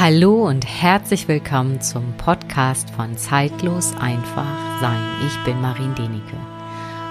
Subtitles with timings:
[0.00, 4.46] Hallo und herzlich willkommen zum Podcast von Zeitlos einfach
[4.80, 5.02] sein.
[5.26, 6.36] Ich bin Marin Denike.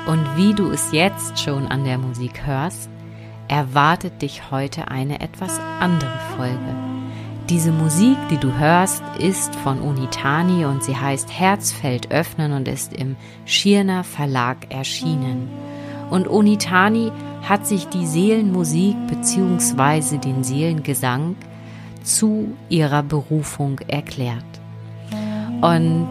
[0.05, 2.89] Und wie du es jetzt schon an der Musik hörst,
[3.49, 6.75] erwartet dich heute eine etwas andere Folge.
[7.49, 12.93] Diese Musik, die du hörst, ist von Unitani und sie heißt Herzfeld öffnen und ist
[12.93, 15.49] im Schirner Verlag erschienen.
[16.09, 17.11] Und Unitani
[17.43, 20.19] hat sich die Seelenmusik bzw.
[20.19, 21.35] den Seelengesang
[22.07, 24.45] zu ihrer Berufung erklärt.
[25.61, 26.07] Und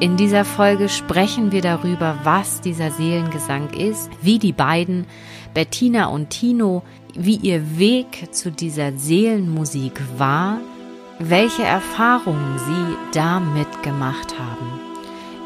[0.00, 5.06] in dieser Folge sprechen wir darüber, was dieser Seelengesang ist, wie die beiden,
[5.54, 6.82] Bettina und Tino,
[7.14, 10.58] wie ihr Weg zu dieser Seelenmusik war,
[11.18, 14.80] welche Erfahrungen sie damit gemacht haben.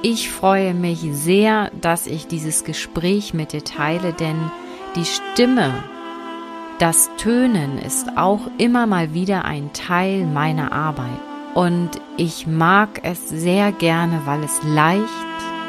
[0.02, 4.50] Ich freue mich sehr, dass ich dieses Gespräch mit dir teile, denn
[4.96, 5.72] die Stimme
[6.80, 11.20] das Tönen ist auch immer mal wieder ein Teil meiner Arbeit.
[11.54, 15.04] Und ich mag es sehr gerne, weil es leicht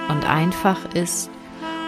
[0.08, 1.30] und einfach ist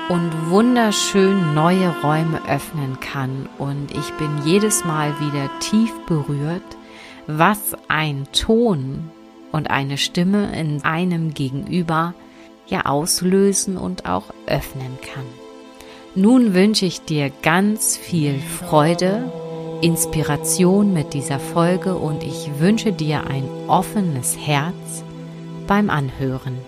[0.09, 3.47] und wunderschön neue Räume öffnen kann.
[3.57, 6.77] Und ich bin jedes Mal wieder tief berührt,
[7.25, 9.09] was ein Ton
[9.53, 12.13] und eine Stimme in einem Gegenüber
[12.67, 15.42] ja auslösen und auch öffnen kann.
[16.15, 19.31] Nun wünsche ich dir ganz viel Freude,
[19.81, 25.03] Inspiration mit dieser Folge und ich wünsche dir ein offenes Herz
[25.65, 26.59] beim Anhören.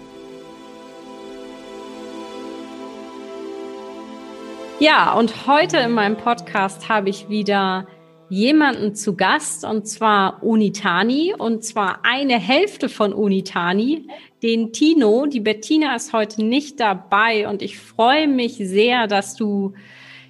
[4.80, 7.86] Ja, und heute in meinem Podcast habe ich wieder
[8.30, 11.34] jemanden zu Gast und zwar Unitani.
[11.38, 14.08] Und zwar eine Hälfte von Unitani,
[14.42, 15.26] den Tino.
[15.26, 17.48] Die Bettina ist heute nicht dabei.
[17.48, 19.74] Und ich freue mich sehr, dass du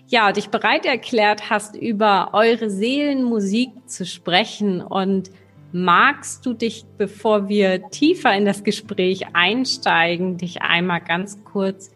[0.07, 4.81] ja dich bereit erklärt hast, über eure Seelenmusik zu sprechen.
[4.81, 5.31] Und
[5.71, 11.91] magst du dich, bevor wir tiefer in das Gespräch einsteigen, dich einmal ganz kurz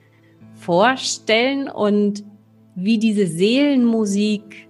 [0.56, 2.24] vorstellen und
[2.76, 4.69] wie diese Seelenmusik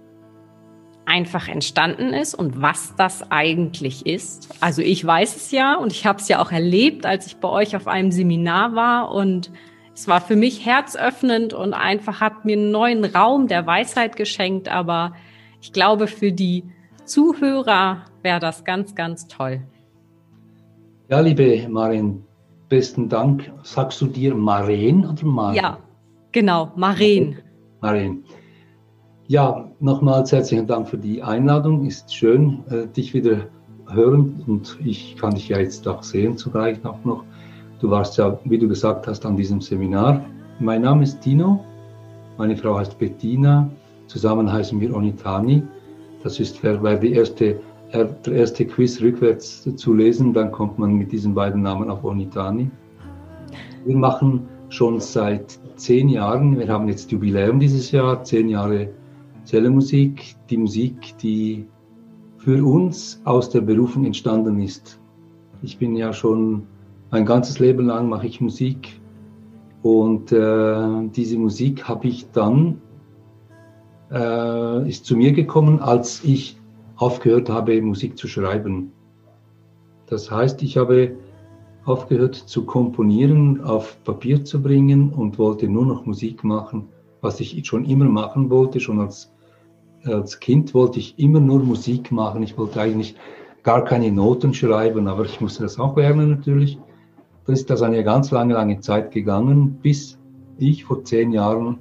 [1.10, 4.48] einfach entstanden ist und was das eigentlich ist.
[4.60, 7.48] Also ich weiß es ja und ich habe es ja auch erlebt, als ich bei
[7.48, 9.50] euch auf einem Seminar war und
[9.92, 14.68] es war für mich herzöffnend und einfach hat mir einen neuen Raum der Weisheit geschenkt,
[14.68, 15.12] aber
[15.60, 16.64] ich glaube, für die
[17.04, 19.62] Zuhörer wäre das ganz, ganz toll.
[21.08, 22.22] Ja, liebe Marin,
[22.68, 23.52] besten Dank.
[23.64, 25.56] Sagst du dir Maren oder Maren?
[25.56, 25.78] Ja,
[26.30, 27.38] genau, Maren.
[27.80, 28.24] Maren.
[29.30, 31.86] Ja, nochmals herzlichen Dank für die Einladung.
[31.86, 33.46] Ist schön, äh, dich wieder
[33.88, 37.22] hören und ich kann dich ja jetzt auch sehen zugleich auch noch.
[37.78, 40.24] Du warst ja, wie du gesagt hast, an diesem Seminar.
[40.58, 41.64] Mein Name ist Tino,
[42.38, 43.70] meine Frau heißt Bettina,
[44.08, 45.62] zusammen heißen wir Onitani.
[46.24, 47.60] Das ist, wer die erste,
[47.92, 52.68] der erste Quiz rückwärts zu lesen, dann kommt man mit diesen beiden Namen auf Onitani.
[53.84, 58.88] Wir machen schon seit zehn Jahren, wir haben jetzt Jubiläum dieses Jahr, zehn Jahre
[59.50, 61.66] Zellermusik, die Musik, die
[62.38, 65.00] für uns aus der Berufung entstanden ist.
[65.60, 66.68] Ich bin ja schon
[67.10, 69.00] mein ganzes Leben lang mache ich Musik
[69.82, 72.80] und äh, diese Musik habe ich dann
[74.12, 76.56] äh, ist zu mir gekommen, als ich
[76.94, 78.92] aufgehört habe, Musik zu schreiben.
[80.06, 81.16] Das heißt, ich habe
[81.86, 86.86] aufgehört zu komponieren, auf Papier zu bringen und wollte nur noch Musik machen,
[87.20, 89.32] was ich schon immer machen wollte, schon als
[90.04, 92.42] als Kind wollte ich immer nur Musik machen.
[92.42, 93.16] Ich wollte eigentlich
[93.62, 96.78] gar keine Noten schreiben, aber ich musste das auch lernen natürlich.
[97.46, 100.18] Dann ist das eine ganz lange, lange Zeit gegangen, bis
[100.58, 101.78] ich vor zehn Jahren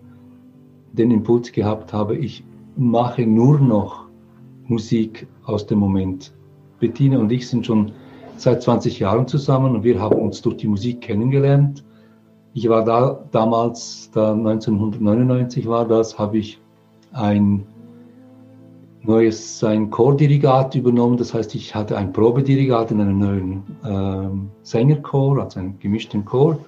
[0.94, 2.44] den Impuls gehabt habe, ich
[2.75, 4.06] mache nur noch
[4.68, 6.34] Musik aus dem Moment.
[6.80, 7.91] Bettina und ich sind schon
[8.38, 11.84] seit 20 Jahren zusammen und wir haben uns durch die Musik kennengelernt.
[12.53, 16.59] Ich war da damals, da 1999 war das, habe ich
[17.12, 17.66] ein
[19.04, 21.18] neues ein Chordirigat übernommen.
[21.18, 26.60] Das heißt, ich hatte ein Probedirigat in einem neuen ähm, Sängerchor, also einen gemischten Chor.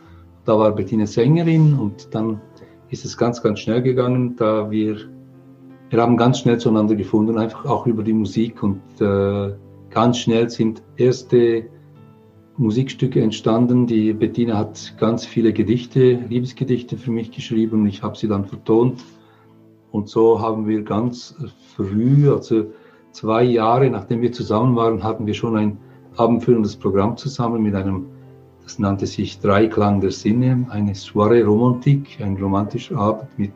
[0.45, 2.41] Da war Bettina Sängerin und dann
[2.89, 4.97] ist es ganz, ganz schnell gegangen, da wir,
[5.89, 9.53] wir haben ganz schnell zueinander gefunden, einfach auch über die Musik und äh,
[9.89, 11.65] ganz schnell sind erste
[12.57, 13.87] Musikstücke entstanden.
[13.87, 18.45] Die Bettina hat ganz viele Gedichte, Liebesgedichte für mich geschrieben und ich habe sie dann
[18.45, 19.03] vertont.
[19.91, 21.35] Und so haben wir ganz
[21.75, 22.65] früh, also
[23.11, 25.77] zwei Jahre nachdem wir zusammen waren, hatten wir schon ein
[26.17, 28.05] abendfüllendes Programm zusammen mit einem,
[28.63, 33.53] das nannte sich Dreiklang der Sinne, eine Soiree Romantik, ein romantischer Abend mit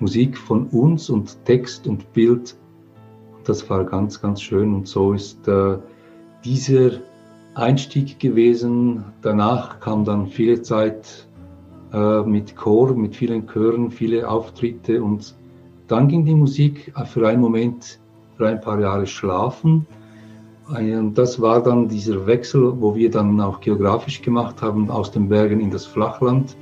[0.00, 2.56] Musik von uns und Text und Bild.
[3.44, 5.76] Das war ganz, ganz schön und so ist äh,
[6.44, 6.92] dieser
[7.54, 9.04] Einstieg gewesen.
[9.22, 11.28] Danach kam dann viele Zeit
[11.92, 15.34] äh, mit Chor, mit vielen Chören, viele Auftritte und
[15.88, 17.98] dann ging die Musik für einen Moment,
[18.36, 19.86] für ein paar Jahre schlafen.
[20.68, 25.28] Und das war dann dieser Wechsel, wo wir dann auch geografisch gemacht haben, aus den
[25.28, 26.56] Bergen in das Flachland.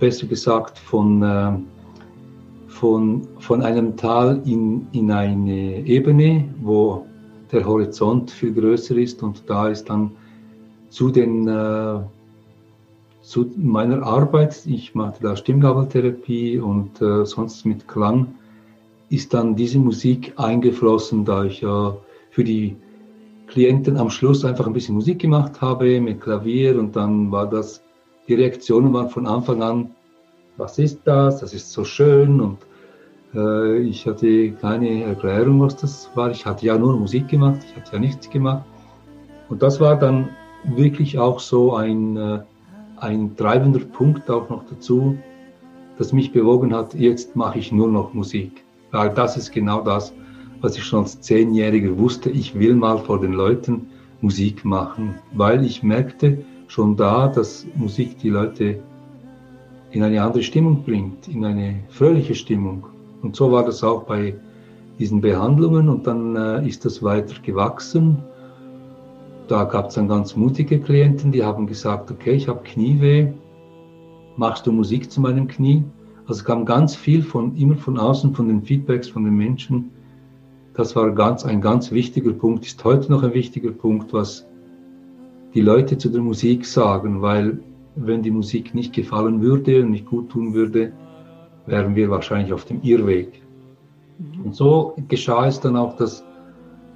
[0.00, 1.52] Besser gesagt, von, äh,
[2.66, 7.06] von, von einem Tal in, in eine Ebene, wo
[7.52, 10.10] der Horizont viel größer ist und da ist dann
[10.90, 12.00] zu den äh,
[13.28, 18.34] zu meiner Arbeit, ich machte da Stimmgabeltherapie und äh, sonst mit Klang,
[19.10, 21.94] ist dann diese Musik eingeflossen, da ich ja
[22.30, 22.76] für die
[23.46, 27.82] Klienten am Schluss einfach ein bisschen Musik gemacht habe mit Klavier und dann war das,
[28.28, 29.90] die Reaktionen waren von Anfang an,
[30.56, 32.58] was ist das, das ist so schön und
[33.34, 36.30] äh, ich hatte keine Erklärung, was das war.
[36.30, 38.64] Ich hatte ja nur Musik gemacht, ich hatte ja nichts gemacht.
[39.50, 40.30] Und das war dann
[40.64, 42.40] wirklich auch so ein, äh,
[43.00, 45.16] ein treibender Punkt auch noch dazu,
[45.98, 48.64] das mich bewogen hat, jetzt mache ich nur noch Musik.
[48.90, 50.12] Weil das ist genau das,
[50.60, 52.30] was ich schon als Zehnjähriger wusste.
[52.30, 53.88] Ich will mal vor den Leuten
[54.20, 58.80] Musik machen, weil ich merkte schon da, dass Musik die Leute
[59.90, 62.86] in eine andere Stimmung bringt, in eine fröhliche Stimmung.
[63.22, 64.34] Und so war das auch bei
[64.98, 68.18] diesen Behandlungen und dann äh, ist das weiter gewachsen.
[69.48, 73.32] Da gab es dann ganz mutige Klienten, die haben gesagt, okay, ich habe Knieweh,
[74.36, 75.82] machst du Musik zu meinem Knie?
[76.26, 79.90] Also kam ganz viel von immer von außen, von den Feedbacks von den Menschen.
[80.74, 84.46] Das war ganz ein ganz wichtiger Punkt, ist heute noch ein wichtiger Punkt, was
[85.54, 87.58] die Leute zu der Musik sagen, weil
[87.96, 90.92] wenn die Musik nicht gefallen würde und nicht gut tun würde,
[91.66, 93.42] wären wir wahrscheinlich auf dem Irrweg.
[94.18, 94.44] Mhm.
[94.44, 96.22] Und so geschah es dann auch, dass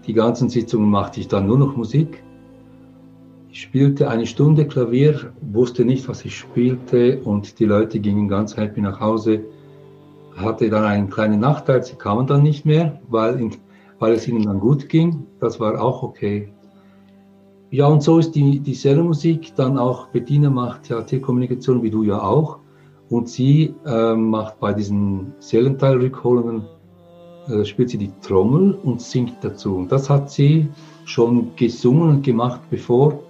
[0.06, 2.22] die ganzen Sitzungen machte ich dann nur noch Musik.
[3.54, 8.56] Ich spielte eine Stunde Klavier, wusste nicht, was ich spielte und die Leute gingen ganz
[8.56, 9.44] happy nach Hause.
[10.34, 13.50] Hatte dann einen kleinen Nachteil, sie kamen dann nicht mehr, weil, in,
[13.98, 15.26] weil es ihnen dann gut ging.
[15.38, 16.50] Das war auch okay.
[17.70, 22.04] Ja, und so ist die, die Musik dann auch, Bettina macht ja Telekommunikation, wie du
[22.04, 22.58] ja auch.
[23.10, 26.64] Und sie äh, macht bei diesen Seelenteilrückholungen,
[27.48, 29.76] äh, spielt sie die Trommel und singt dazu.
[29.76, 30.68] Und das hat sie
[31.04, 33.20] schon gesungen und gemacht, bevor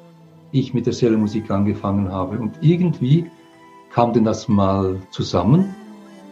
[0.53, 2.39] ich mit der Seelenmusik angefangen habe.
[2.39, 3.31] Und irgendwie
[3.91, 5.75] kam denn das mal zusammen.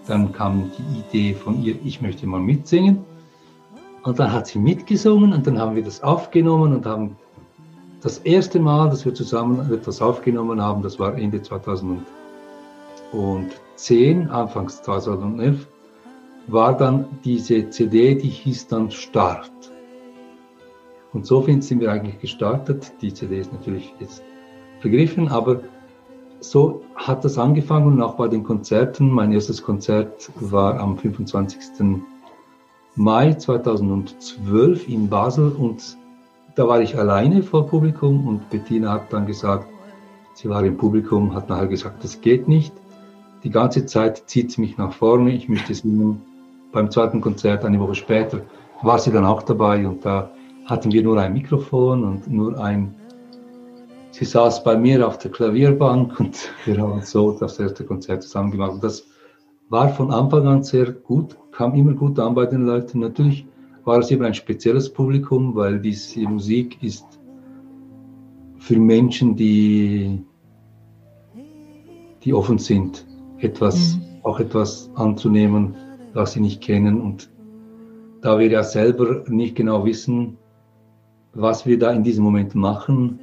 [0.07, 2.99] Dann kam die Idee von ihr, ich möchte mal mitsingen.
[4.03, 7.17] Und dann hat sie mitgesungen und dann haben wir das aufgenommen und haben
[8.03, 12.01] das erste Mal, dass wir zusammen etwas aufgenommen haben, das war Ende 2000
[13.13, 15.67] und 10, anfangs 2011,
[16.47, 19.51] war dann diese CD, die hieß dann Start.
[21.12, 22.93] Und so sind wir eigentlich gestartet.
[23.01, 24.23] Die CD ist natürlich jetzt
[24.81, 25.61] vergriffen, aber
[26.41, 29.11] so hat das angefangen und auch bei den Konzerten.
[29.11, 31.59] Mein erstes Konzert war am 25.
[32.95, 35.97] Mai 2012 in Basel und
[36.55, 39.67] da war ich alleine vor Publikum und Bettina hat dann gesagt,
[40.35, 42.73] sie war im Publikum, hat nachher gesagt, das geht nicht
[43.43, 45.33] die ganze Zeit zieht sie mich nach vorne.
[45.33, 46.23] Ich möchte singen.
[46.73, 48.43] Beim zweiten Konzert, eine Woche später,
[48.83, 50.31] war sie dann auch dabei und da
[50.71, 52.95] hatten wir nur ein Mikrofon und nur ein.
[54.12, 58.53] Sie saß bei mir auf der Klavierbank und wir haben so das erste Konzert zusammen
[58.53, 58.73] gemacht.
[58.73, 59.05] Und das
[59.69, 63.00] war von Anfang an sehr gut, kam immer gut an bei den Leuten.
[63.00, 63.47] Natürlich
[63.85, 67.07] war es eben ein spezielles Publikum, weil diese Musik ist
[68.59, 70.23] für Menschen, die,
[72.23, 73.07] die offen sind
[73.39, 74.03] etwas, mhm.
[74.23, 75.75] auch etwas anzunehmen,
[76.12, 77.00] was sie nicht kennen.
[77.00, 77.31] Und
[78.21, 80.37] da wir ja selber nicht genau wissen,
[81.33, 83.19] was wir da in diesem Moment machen,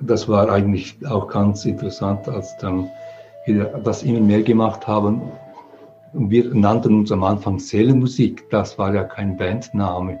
[0.00, 2.88] das war eigentlich auch ganz interessant, als dann
[3.46, 5.22] wir das immer mehr gemacht haben.
[6.12, 10.18] Wir nannten uns am Anfang Seelenmusik, das war ja kein Bandname.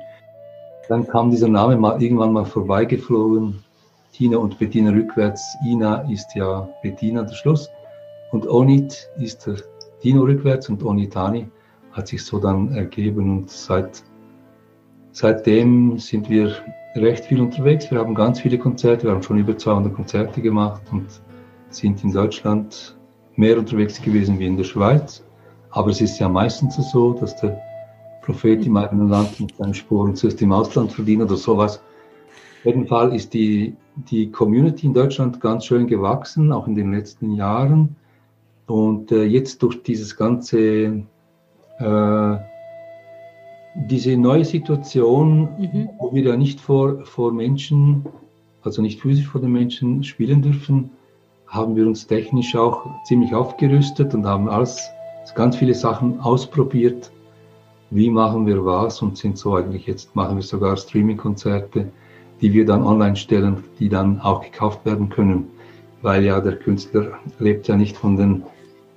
[0.88, 3.62] Dann kam dieser Name mal irgendwann mal vorbeigeflogen.
[4.12, 5.42] Tina und Bettina rückwärts.
[5.64, 7.70] Ina ist ja Bettina der Schluss.
[8.32, 9.56] Und Onit ist der
[10.02, 11.48] Dino rückwärts und Onitani
[11.92, 14.02] hat sich so dann ergeben und seit,
[15.12, 16.54] seitdem sind wir
[16.94, 17.90] recht viel unterwegs.
[17.90, 21.06] Wir haben ganz viele Konzerte, wir haben schon über 200 Konzerte gemacht und
[21.70, 22.96] sind in Deutschland
[23.36, 25.24] mehr unterwegs gewesen wie in der Schweiz.
[25.70, 27.60] Aber es ist ja meistens so, dass der
[28.22, 31.80] Prophet im eigenen Land mit seinen Spuren zuerst im Ausland verdient oder sowas.
[32.60, 33.74] Auf jeden Fall ist die,
[34.10, 37.96] die Community in Deutschland ganz schön gewachsen, auch in den letzten Jahren.
[38.66, 40.58] Und äh, jetzt durch dieses ganze,
[41.78, 42.36] äh,
[43.74, 45.88] diese neue Situation, mhm.
[45.98, 48.04] wo wir ja nicht vor, vor Menschen,
[48.62, 50.90] also nicht physisch vor den Menschen spielen dürfen,
[51.46, 54.88] haben wir uns technisch auch ziemlich aufgerüstet und haben alles,
[55.34, 57.10] ganz viele Sachen ausprobiert.
[57.90, 61.88] Wie machen wir was und sind so eigentlich jetzt machen wir sogar Streaming-Konzerte,
[62.40, 65.48] die wir dann online stellen, die dann auch gekauft werden können,
[66.02, 68.42] weil ja der Künstler lebt ja nicht von den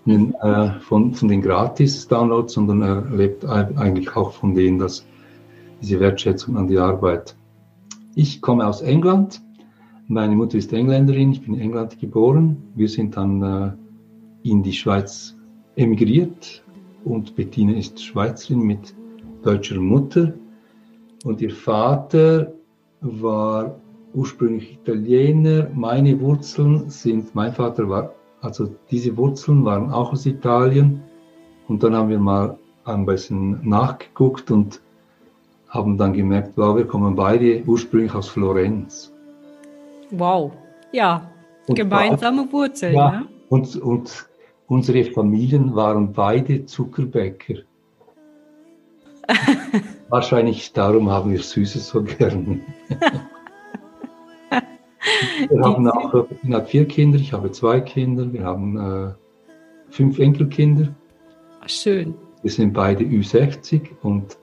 [0.06, 5.06] äh, von, von den Gratis-Downloads, sondern er lebt eigentlich auch von denen, dass
[5.82, 7.36] diese Wertschätzung an die Arbeit.
[8.16, 9.42] Ich komme aus England.
[10.08, 11.32] Meine Mutter ist Engländerin.
[11.32, 12.58] Ich bin in England geboren.
[12.76, 13.72] Wir sind dann äh,
[14.50, 15.36] in die Schweiz
[15.76, 16.64] emigriert
[17.06, 18.94] und Bettina ist Schweizerin mit
[19.42, 20.34] deutscher Mutter.
[21.24, 22.54] Und ihr Vater
[23.02, 23.80] war
[24.14, 25.70] ursprünglich Italiener.
[25.74, 31.02] Meine Wurzeln sind, mein Vater war also diese Wurzeln waren auch aus Italien.
[31.68, 34.82] Und dann haben wir mal ein bisschen nachgeguckt und
[35.70, 39.14] haben dann gemerkt, wow, wir kommen beide ursprünglich aus Florenz.
[40.12, 40.52] Wow,
[40.92, 41.32] ja,
[41.68, 42.94] und gemeinsame Wurzeln.
[42.94, 43.28] Ja, ne?
[43.50, 44.30] und, und
[44.68, 47.62] unsere Familien waren beide Zuckerbäcker.
[50.10, 52.62] Wahrscheinlich darum haben wir Süßes so gern.
[55.50, 59.12] Wir haben auch, ich habe vier Kinder, ich habe zwei Kinder, wir haben äh,
[59.90, 60.94] fünf Enkelkinder.
[61.66, 62.16] Schön.
[62.42, 64.38] Wir sind beide Ü60 und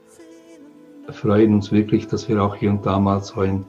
[1.08, 3.64] freuen uns wirklich, dass wir auch hier und da mal so ein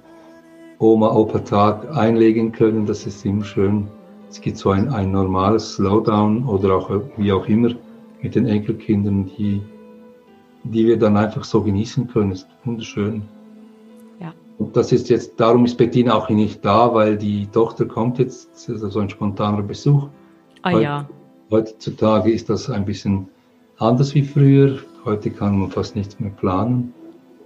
[0.80, 2.86] Oma-Opa-Tag einlegen können.
[2.86, 3.88] Das ist immer schön.
[4.30, 7.72] Es gibt so ein, ein normales Slowdown oder auch wie auch immer
[8.22, 9.62] mit den Enkelkindern, die,
[10.64, 12.32] die wir dann einfach so genießen können.
[12.32, 13.24] Das ist wunderschön.
[14.58, 18.52] Und das ist jetzt, darum ist Bettina auch nicht da, weil die Tochter kommt jetzt,
[18.54, 20.08] das ist also ein spontaner Besuch.
[20.62, 21.10] Ah ja.
[21.50, 23.28] Heutzutage ist das ein bisschen
[23.78, 24.80] anders wie früher.
[25.04, 26.94] Heute kann man fast nichts mehr planen.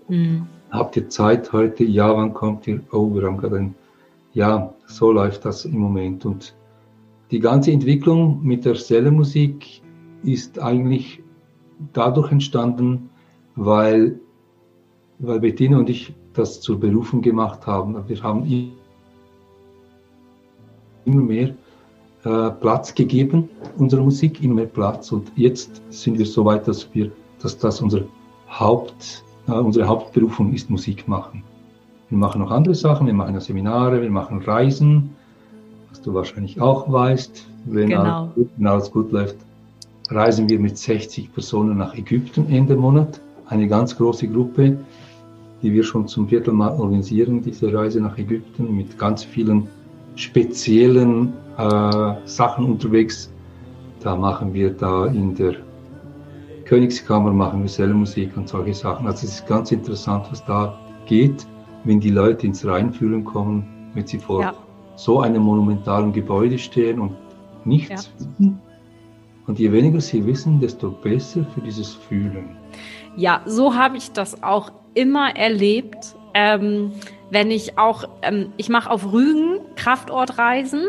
[0.09, 0.47] Mhm.
[0.71, 1.85] Habt ihr Zeit heute?
[1.85, 2.81] Ja, wann kommt ihr?
[2.91, 3.75] Oh, wir haben gerade ein,
[4.33, 6.25] ja, so läuft das im Moment.
[6.25, 6.53] Und
[7.31, 9.81] die ganze Entwicklung mit der Sellermusik
[10.23, 11.23] ist eigentlich
[11.93, 13.09] dadurch entstanden,
[13.55, 14.19] weil,
[15.19, 17.97] weil Bettina und ich das zur Berufung gemacht haben.
[18.07, 18.73] Wir haben
[21.05, 21.55] immer mehr
[22.23, 25.11] äh, Platz gegeben, unserer Musik, immer mehr Platz.
[25.11, 27.11] Und jetzt sind wir so weit, dass wir,
[27.41, 28.01] dass das unser
[28.49, 31.43] Haupt, äh, unsere Hauptberufung ist, Musik machen.
[32.09, 35.15] Wir machen noch andere Sachen, wir machen Seminare, wir machen Reisen,
[35.89, 37.47] was du wahrscheinlich auch weißt.
[37.65, 38.01] Wenn, genau.
[38.01, 39.37] alles, gut, wenn alles gut läuft,
[40.09, 43.19] reisen wir mit 60 Personen nach Ägypten Ende Monat.
[43.47, 44.77] Eine ganz große Gruppe
[45.61, 49.67] die wir schon zum vierten Mal organisieren, diese Reise nach Ägypten mit ganz vielen
[50.15, 53.31] speziellen äh, Sachen unterwegs.
[54.01, 55.55] Da machen wir da in der
[56.65, 59.05] Königskammer machen wir Sellermusik und solche Sachen.
[59.05, 61.45] Also es ist ganz interessant, was da geht,
[61.83, 64.53] wenn die Leute ins Reinfühlen kommen, wenn sie vor ja.
[64.95, 67.11] so einem monumentalen Gebäude stehen und
[67.65, 68.19] nichts ja.
[68.19, 68.59] wissen.
[69.45, 72.57] Und je weniger sie wissen, desto besser für dieses Fühlen.
[73.15, 76.91] Ja, so habe ich das auch immer erlebt, ähm,
[77.29, 80.87] wenn ich auch, ähm, ich mache auf Rügen Kraftortreisen,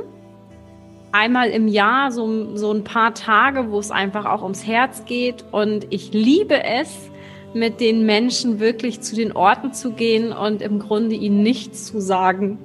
[1.12, 5.44] einmal im Jahr so, so ein paar Tage, wo es einfach auch ums Herz geht
[5.50, 7.10] und ich liebe es,
[7.54, 12.00] mit den Menschen wirklich zu den Orten zu gehen und im Grunde ihnen nichts zu
[12.00, 12.58] sagen,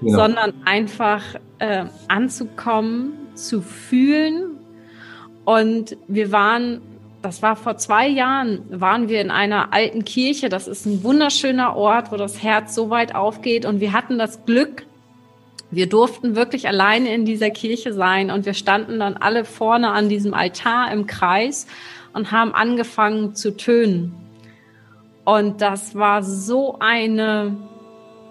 [0.00, 0.16] ja.
[0.16, 1.22] sondern einfach
[1.58, 4.58] äh, anzukommen, zu fühlen.
[5.44, 6.82] Und wir waren
[7.22, 10.48] das war vor zwei Jahren, waren wir in einer alten Kirche.
[10.48, 13.64] Das ist ein wunderschöner Ort, wo das Herz so weit aufgeht.
[13.66, 14.86] Und wir hatten das Glück,
[15.70, 18.30] wir durften wirklich alleine in dieser Kirche sein.
[18.30, 21.66] Und wir standen dann alle vorne an diesem Altar im Kreis
[22.12, 24.14] und haben angefangen zu tönen.
[25.24, 27.56] Und das war so eine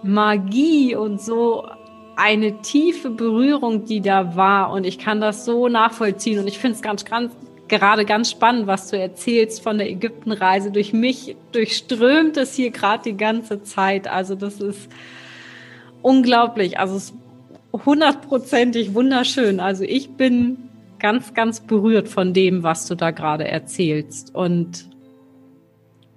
[0.02, 1.68] Magie und so
[2.16, 4.72] eine tiefe Berührung, die da war.
[4.72, 6.40] Und ich kann das so nachvollziehen.
[6.40, 7.32] Und ich finde es ganz, ganz,
[7.68, 10.72] gerade ganz spannend, was du erzählst von der Ägyptenreise.
[10.72, 14.08] Durch mich durchströmt es hier gerade die ganze Zeit.
[14.08, 14.90] Also das ist
[16.02, 16.80] unglaublich.
[16.80, 17.16] Also es ist
[17.86, 19.60] hundertprozentig wunderschön.
[19.60, 20.58] Also ich bin
[21.00, 24.34] ganz, ganz berührt von dem, was du da gerade erzählst.
[24.34, 24.90] Und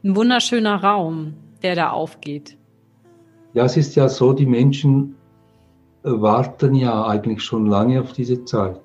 [0.02, 2.57] ein wunderschöner Raum, der da aufgeht.
[3.52, 5.16] Ja, es ist ja so, die Menschen
[6.02, 8.80] warten ja eigentlich schon lange auf diese Zeit.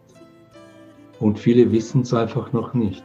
[1.19, 3.03] Und viele wissen es einfach noch nicht,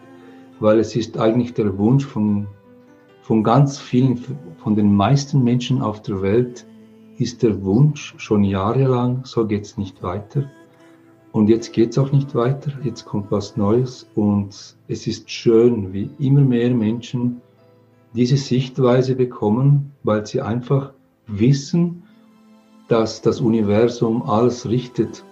[0.58, 2.46] weil es ist eigentlich der Wunsch von,
[3.22, 4.24] von ganz vielen,
[4.58, 6.66] von den meisten Menschen auf der Welt,
[7.18, 10.50] ist der Wunsch schon jahrelang, so geht es nicht weiter.
[11.32, 15.92] Und jetzt geht es auch nicht weiter, jetzt kommt was Neues und es ist schön,
[15.92, 17.40] wie immer mehr Menschen
[18.14, 20.92] diese Sichtweise bekommen, weil sie einfach
[21.28, 22.02] wissen,
[22.88, 25.24] dass das Universum alles richtet.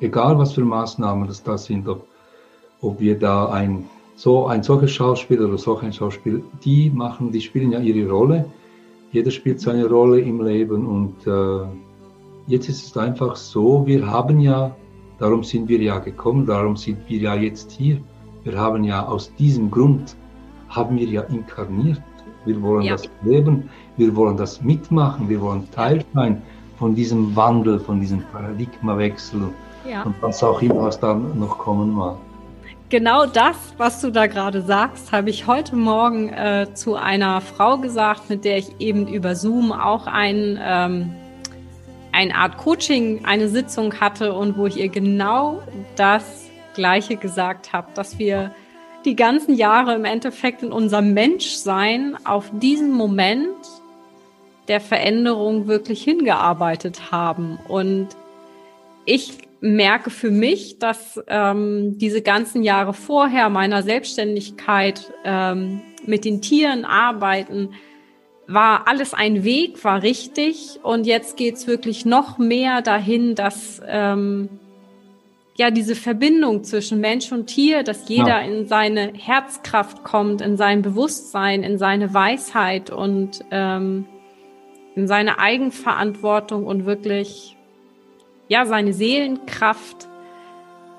[0.00, 2.06] Egal was für Maßnahmen das da sind, ob,
[2.80, 3.84] ob wir da ein,
[4.16, 8.46] so ein solches Schauspiel oder so ein Schauspiel, die machen, die spielen ja ihre Rolle.
[9.12, 11.66] Jeder spielt seine Rolle im Leben und äh,
[12.46, 14.74] jetzt ist es einfach so, wir haben ja,
[15.18, 18.00] darum sind wir ja gekommen, darum sind wir ja jetzt hier.
[18.44, 20.16] Wir haben ja aus diesem Grund,
[20.70, 22.00] haben wir ja inkarniert.
[22.46, 22.92] Wir wollen ja.
[22.92, 26.40] das leben, wir wollen das mitmachen, wir wollen Teil sein
[26.78, 29.50] von diesem Wandel, von diesem Paradigmawechsel
[29.88, 30.02] ja.
[30.02, 32.16] und was auch immer, was da noch kommen mag.
[32.90, 37.78] Genau das, was du da gerade sagst, habe ich heute Morgen äh, zu einer Frau
[37.78, 41.14] gesagt, mit der ich eben über Zoom auch ein, ähm,
[42.10, 45.62] eine Art Coaching, eine Sitzung hatte und wo ich ihr genau
[45.94, 48.50] das Gleiche gesagt habe, dass wir
[49.04, 53.54] die ganzen Jahre im Endeffekt in unserem Menschsein auf diesen Moment
[54.66, 57.58] der Veränderung wirklich hingearbeitet haben.
[57.68, 58.08] Und
[59.04, 66.40] ich merke für mich, dass ähm, diese ganzen Jahre vorher meiner Selbstständigkeit ähm, mit den
[66.40, 67.70] Tieren arbeiten,
[68.46, 70.80] war alles ein Weg, war richtig.
[70.82, 74.48] Und jetzt geht's wirklich noch mehr dahin, dass ähm,
[75.56, 78.40] ja diese Verbindung zwischen Mensch und Tier, dass jeder ja.
[78.40, 84.06] in seine Herzkraft kommt, in sein Bewusstsein, in seine Weisheit und ähm,
[84.96, 87.56] in seine Eigenverantwortung und wirklich
[88.50, 90.08] ja seine Seelenkraft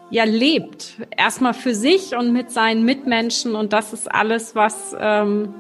[0.10, 0.98] ja lebt.
[1.16, 5.54] Erstmal für sich und mit seinen Mitmenschen und das ist alles, was ähm,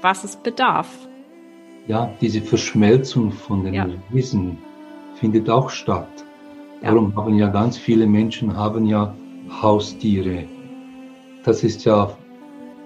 [0.00, 0.88] was es bedarf.
[1.88, 3.86] Ja, diese Verschmelzung von den ja.
[4.10, 4.58] Wesen
[5.16, 6.08] findet auch statt.
[6.80, 9.14] Darum haben ja ganz viele Menschen haben ja
[9.60, 10.44] Haustiere.
[11.44, 12.16] Das ist ja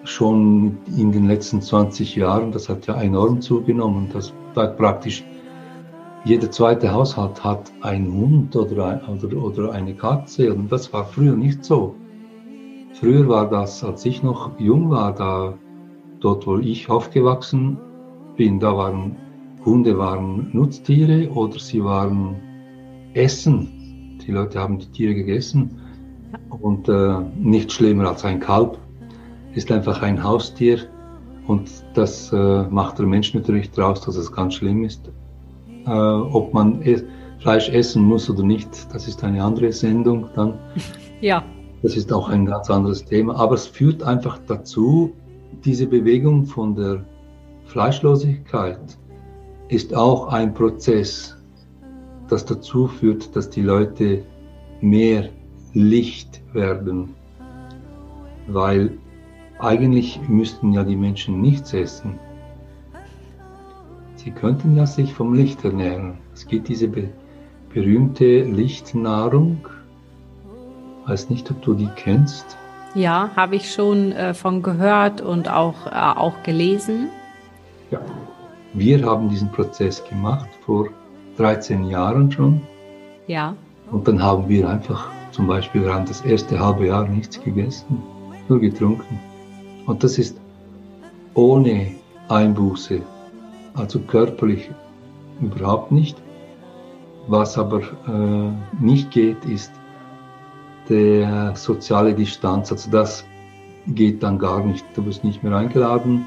[0.05, 4.09] schon in den letzten 20 Jahren, das hat ja enorm zugenommen.
[4.13, 5.23] Das bleibt praktisch
[6.25, 11.05] jeder zweite Haushalt hat einen Hund oder, ein, oder, oder eine Katze und das war
[11.05, 11.95] früher nicht so.
[12.95, 15.55] Früher war das, als ich noch jung war, da
[16.21, 17.77] dort, wo ich aufgewachsen
[18.37, 19.17] bin, da waren
[19.65, 22.37] Hunde waren Nutztiere oder sie waren
[23.15, 24.19] Essen.
[24.27, 25.79] Die Leute haben die Tiere gegessen
[26.49, 28.79] und äh, nicht schlimmer als ein Kalb
[29.55, 30.81] ist einfach ein Haustier
[31.47, 35.11] und das äh, macht der Mensch natürlich daraus, dass es ganz schlimm ist.
[35.87, 37.03] Äh, ob man e
[37.39, 40.59] Fleisch essen muss oder nicht, das ist eine andere Sendung dann.
[41.21, 41.43] Ja.
[41.83, 43.37] Das ist auch ein ganz anderes Thema.
[43.37, 45.13] Aber es führt einfach dazu,
[45.65, 47.05] diese Bewegung von der
[47.67, 48.99] Fleischlosigkeit
[49.69, 51.37] ist auch ein Prozess,
[52.29, 54.23] das dazu führt, dass die Leute
[54.81, 55.29] mehr
[55.73, 57.15] Licht werden,
[58.49, 58.99] weil
[59.59, 62.19] eigentlich müssten ja die Menschen nichts essen.
[64.25, 66.15] Sie könnten ja sich vom Licht ernähren.
[66.33, 67.11] Es gibt diese be
[67.75, 69.69] berühmte Lichtnahrung.
[71.07, 72.57] Weiß nicht, ob du die kennst.
[72.95, 77.11] Ja, habe ich schon äh, von gehört und auch, äh, auch gelesen.
[77.91, 78.01] Ja,
[78.73, 80.89] wir haben diesen Prozess gemacht vor
[81.37, 82.63] 13 Jahren schon.
[83.27, 83.55] Ja.
[83.91, 88.03] Und dann haben wir einfach zum Beispiel während das erste halbe Jahr nichts gegessen,
[88.49, 89.21] nur getrunken.
[89.85, 90.41] Und das ist
[91.35, 91.89] ohne
[92.29, 93.03] Einbuße,
[93.75, 94.71] also körperlich
[95.41, 96.17] überhaupt nicht.
[97.27, 99.73] Was aber äh, nicht geht, ist
[100.89, 102.71] der soziale Distanz.
[102.71, 103.25] Also das
[103.89, 104.85] geht dann gar nicht.
[104.95, 106.25] Du wirst nicht mehr eingeladen.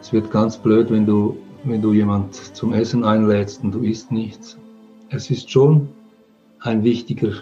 [0.00, 4.10] Es wird ganz blöd, wenn du, wenn du jemand zum Essen einlädst und du isst
[4.12, 4.56] nichts.
[5.10, 5.88] Es ist schon
[6.60, 7.32] ein wichtiger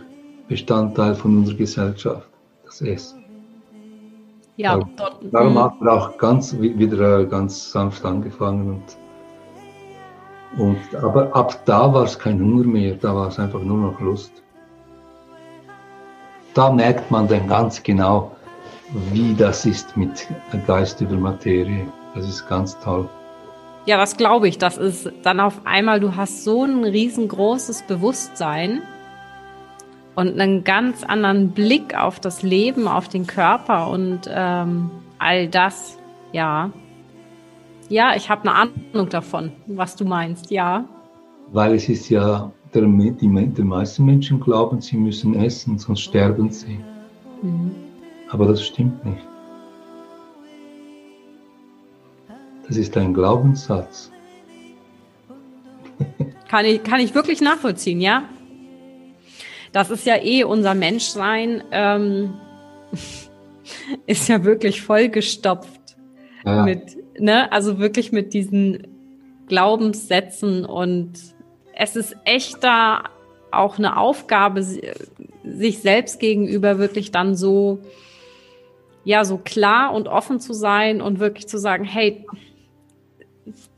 [0.49, 2.29] Bestandteil von unserer Gesellschaft,
[2.65, 3.25] das Essen.
[4.57, 8.99] Ja, darum, dort, darum hat er auch ganz wieder ganz sanft angefangen und,
[10.57, 14.01] und aber ab da war es kein Hunger mehr, da war es einfach nur noch
[14.01, 14.33] Lust.
[16.55, 18.33] Da merkt man dann ganz genau,
[19.13, 20.27] wie das ist mit
[20.67, 21.87] Geist über Materie.
[22.15, 23.09] Das ist ganz toll.
[23.85, 24.59] Ja, das glaube ich.
[24.59, 28.83] Das ist dann auf einmal, du hast so ein riesengroßes Bewusstsein
[30.15, 35.97] und einen ganz anderen Blick auf das Leben, auf den Körper und ähm, all das.
[36.33, 36.71] Ja,
[37.89, 40.51] ja, ich habe eine Ahnung davon, was du meinst.
[40.51, 40.85] Ja.
[41.53, 46.51] Weil es ist ja, der, die, die meisten Menschen glauben, sie müssen essen, sonst sterben
[46.51, 46.79] sie.
[47.43, 47.75] Mhm.
[48.31, 49.23] Aber das stimmt nicht.
[52.67, 54.11] Das ist ein Glaubenssatz.
[56.49, 58.25] kann, ich, kann ich wirklich nachvollziehen, ja?
[59.73, 62.35] Das ist ja eh unser Menschsein, ähm,
[64.07, 65.97] ist ja wirklich vollgestopft
[66.45, 66.65] ja.
[66.65, 68.87] mit, ne, also wirklich mit diesen
[69.47, 71.13] Glaubenssätzen und
[71.75, 73.05] es ist echt da
[73.51, 77.79] auch eine Aufgabe, sich selbst gegenüber wirklich dann so,
[79.05, 82.27] ja, so klar und offen zu sein und wirklich zu sagen, hey,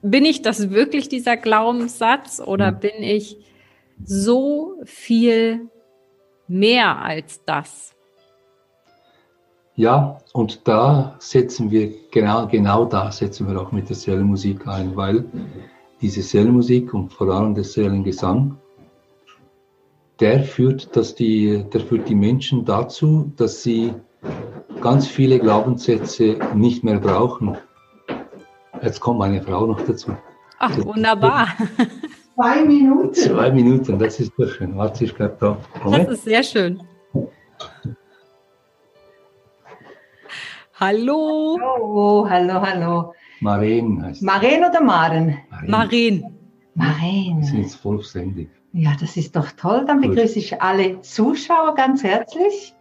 [0.03, 2.81] bin ich das wirklich dieser Glaubenssatz oder mhm.
[2.81, 3.37] bin ich
[4.05, 5.68] so viel
[6.48, 7.94] mehr als das?
[9.80, 14.94] Ja, und da setzen wir, genau, genau da setzen wir auch mit der Seelenmusik ein,
[14.94, 15.24] weil
[16.02, 18.58] diese Seelenmusik und vor allem der Seelengesang,
[20.20, 23.94] der führt, dass die, der führt die Menschen dazu, dass sie
[24.82, 27.56] ganz viele Glaubenssätze nicht mehr brauchen.
[28.82, 30.10] Jetzt kommt meine Frau noch dazu.
[30.58, 31.48] Ach, wunderbar.
[32.34, 33.14] Zwei Minuten.
[33.14, 34.76] Zwei Minuten, das ist doch schön.
[34.76, 35.56] Warte, ich bleib da.
[35.82, 36.06] Moment.
[36.06, 36.82] Das ist sehr schön.
[40.80, 41.58] Hallo.
[41.60, 43.14] Hallo, hallo, hallo.
[43.40, 45.36] Maren heißt Maren oder Maren?
[45.66, 46.24] Maren.
[46.74, 47.36] Maren.
[47.36, 48.48] Wir sind jetzt vollständig.
[48.72, 49.84] Ja, das ist doch toll.
[49.86, 52.74] Dann begrüße ich alle Zuschauer ganz herzlich.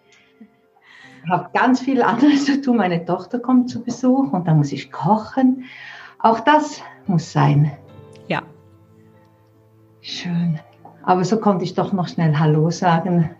[1.26, 2.78] Ich habe ganz viel anderes zu tun.
[2.78, 5.66] Meine Tochter kommt zu Besuch und dann muss ich kochen.
[6.20, 7.70] Auch das muss sein.
[8.30, 8.44] Ja.
[10.00, 10.58] Schön.
[11.04, 13.32] Aber so konnte ich doch noch schnell Hallo sagen.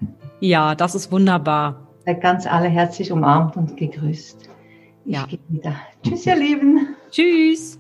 [0.42, 1.88] Ja, das ist wunderbar.
[2.22, 4.49] Ganz alle herzlich umarmt und gegrüßt.
[5.10, 5.26] Ich ja.
[5.26, 5.74] gehe wieder.
[6.04, 6.96] Tschüss, ihr Lieben.
[7.10, 7.80] Tschüss.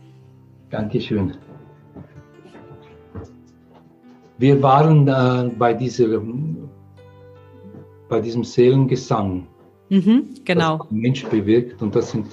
[0.71, 1.37] Dankeschön.
[4.39, 6.23] Wir waren äh, bei, dieser,
[8.09, 9.45] bei diesem Seelengesang,
[9.89, 10.77] mhm, genau.
[10.79, 11.79] das Mensch bewirkt.
[11.83, 12.25] Und das sind,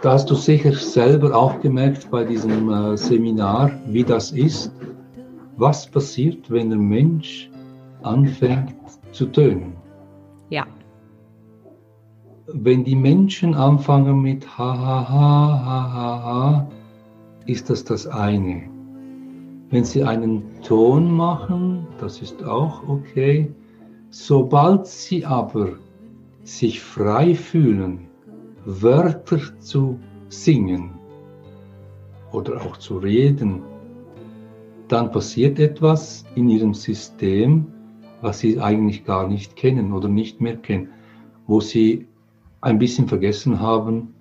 [0.00, 4.70] da hast du sicher selber auch gemerkt bei diesem äh, Seminar, wie das ist.
[5.56, 7.50] Was passiert, wenn der Mensch
[8.02, 8.76] anfängt
[9.10, 9.72] zu tönen?
[10.50, 10.68] Ja.
[12.56, 16.70] Wenn die Menschen anfangen mit ha ha ha ha ha ha,
[17.46, 18.62] ist das das eine.
[19.70, 23.52] Wenn sie einen Ton machen, das ist auch okay.
[24.10, 25.70] Sobald sie aber
[26.44, 28.06] sich frei fühlen,
[28.64, 30.90] Wörter zu singen
[32.30, 33.62] oder auch zu reden,
[34.86, 37.66] dann passiert etwas in ihrem System,
[38.20, 40.90] was sie eigentlich gar nicht kennen oder nicht mehr kennen,
[41.48, 42.06] wo sie
[42.64, 44.14] ein bisschen vergessen haben,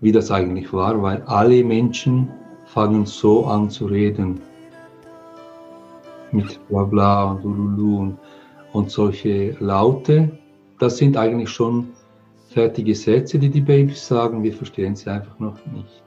[0.00, 2.28] wie das eigentlich war, weil alle Menschen
[2.66, 4.40] fangen so an zu reden
[6.32, 8.18] mit bla bla und lululu und,
[8.72, 10.36] und solche Laute,
[10.80, 11.88] das sind eigentlich schon
[12.48, 16.02] fertige Sätze, die die Babys sagen, wir verstehen sie einfach noch nicht.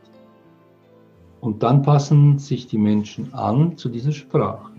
[1.40, 4.74] Und dann passen sich die Menschen an zu dieser Sprache.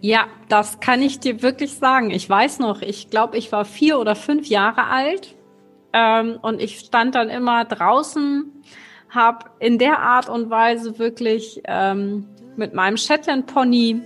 [0.00, 2.10] Ja, das kann ich dir wirklich sagen.
[2.10, 5.34] Ich weiß noch, ich glaube, ich war vier oder fünf Jahre alt
[5.94, 8.52] ähm, und ich stand dann immer draußen,
[9.10, 12.26] habe in der Art und Weise wirklich ähm,
[12.56, 14.02] mit meinem Shetland Pony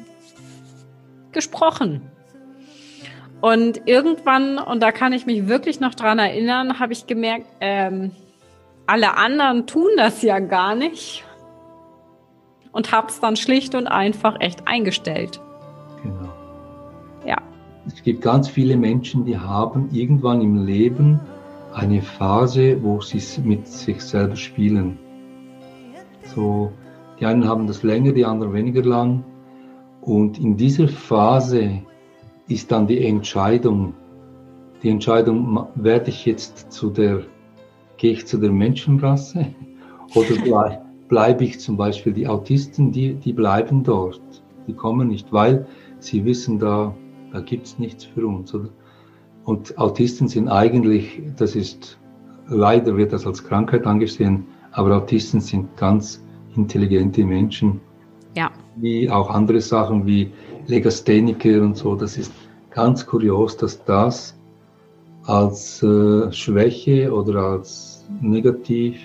[1.33, 2.03] gesprochen.
[3.40, 8.11] Und irgendwann, und da kann ich mich wirklich noch dran erinnern, habe ich gemerkt, ähm,
[8.87, 11.24] alle anderen tun das ja gar nicht.
[12.70, 15.40] Und habe es dann schlicht und einfach echt eingestellt.
[16.03, 16.29] Genau.
[17.24, 17.38] Ja.
[17.87, 21.20] Es gibt ganz viele Menschen, die haben irgendwann im Leben
[21.79, 24.99] eine Phase, wo sie mit sich selber spielen.
[26.35, 26.73] So,
[27.19, 29.25] die einen haben das länger, die anderen weniger lang.
[30.01, 31.83] Und in dieser Phase
[32.49, 33.95] ist dann die Entscheidung,
[34.83, 37.23] die Entscheidung, werde ich jetzt zu der,
[37.97, 39.47] gehe ich zu der Menschenrasse
[40.14, 44.21] oder bleibe bleib ich zum Beispiel die Autisten, die, die bleiben dort,
[44.67, 45.67] die kommen nicht, weil
[45.99, 46.95] sie wissen, da,
[47.33, 48.55] da gibt es nichts für uns.
[48.55, 48.69] Oder?
[49.49, 51.97] Und Autisten sind eigentlich, das ist,
[52.49, 56.23] leider wird das als Krankheit angesehen, aber Autisten sind ganz
[56.55, 57.81] intelligente Menschen,
[58.37, 58.51] ja.
[58.77, 60.31] Wie auch andere Sachen wie
[60.67, 61.97] Legastheniker und so.
[61.97, 62.31] Das ist
[62.69, 64.37] ganz kurios, dass das
[65.25, 69.01] als äh, Schwäche oder als negativ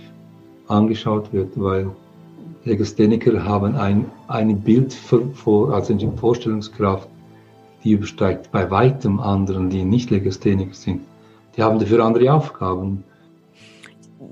[0.68, 1.90] angeschaut wird, weil
[2.66, 7.08] Legastheniker haben ein, ein Bild vor, also eine Vorstellungskraft,
[7.84, 11.02] die übersteigt bei weitem anderen, die nicht Legastheniker sind.
[11.56, 13.04] Die haben dafür andere Aufgaben.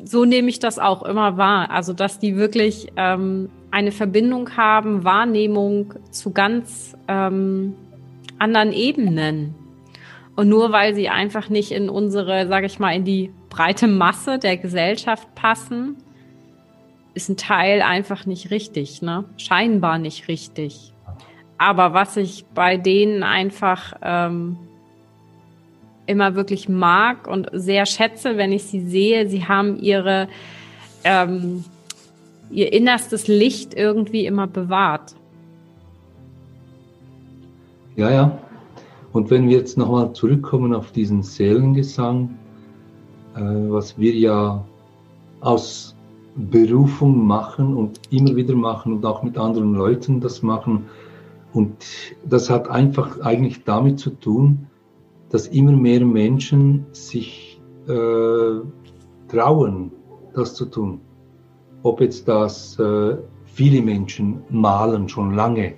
[0.06, 1.70] So nehme ich das auch immer wahr.
[1.70, 7.76] Also, dass die wirklich ähm, eine Verbindung haben, Wahrnehmung zu ganz ähm,
[8.40, 9.54] anderen Ebenen.
[10.36, 14.40] Und nur weil sie einfach nicht in unsere, sage ich mal, in die breite Masse
[14.40, 15.98] der Gesellschaft passen,
[17.14, 19.26] ist ein Teil einfach nicht richtig, ne?
[19.36, 20.91] Scheinbar nicht richtig.
[21.62, 24.58] Aber was ich bei denen einfach ähm,
[26.08, 29.30] immer wirklich mag und sehr schätze, wenn ich sie sehe.
[29.30, 30.28] Sie haben ihre,
[31.04, 31.64] ähm,
[32.50, 35.14] ihr innerstes Licht irgendwie immer bewahrt.
[37.96, 38.40] Ja, ja.
[39.14, 42.40] Und wenn wir jetzt nochmal zurückkommen auf diesen Seelengesang,
[43.36, 44.66] äh, was wir ja
[45.42, 45.96] aus
[46.36, 50.88] Berufung machen und immer wieder machen und auch mit anderen Leuten das machen.
[51.54, 51.76] Und
[52.28, 54.68] das hat einfach eigentlich damit zu tun,
[55.30, 58.62] dass immer mehr Menschen sich äh,
[59.28, 59.92] trauen,
[60.34, 61.02] das zu tun.
[61.84, 65.74] Ob jetzt das äh, viele Menschen malen schon lange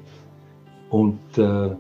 [0.89, 1.75] und äh,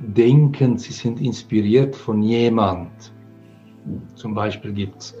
[0.00, 3.12] denken, sie sind inspiriert von jemand.
[4.14, 5.14] Zum Beispiel gibt es